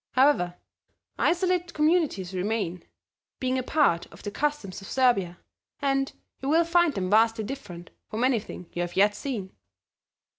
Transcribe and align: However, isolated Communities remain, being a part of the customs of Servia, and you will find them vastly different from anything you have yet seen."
However, 0.13 0.55
isolated 1.19 1.75
Communities 1.75 2.33
remain, 2.33 2.83
being 3.39 3.59
a 3.59 3.61
part 3.61 4.07
of 4.07 4.23
the 4.23 4.31
customs 4.31 4.81
of 4.81 4.87
Servia, 4.89 5.37
and 5.79 6.11
you 6.41 6.49
will 6.49 6.65
find 6.65 6.95
them 6.95 7.07
vastly 7.11 7.43
different 7.43 7.91
from 8.09 8.23
anything 8.23 8.67
you 8.73 8.81
have 8.81 8.95
yet 8.95 9.13
seen." 9.13 9.55